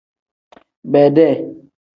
[0.91, 1.37] Bedee.